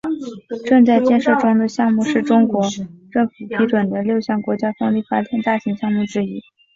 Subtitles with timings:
[0.65, 2.65] 正在建设中的项目是中国
[3.11, 6.41] 政府批准的六项国家风力发电大型项目之一。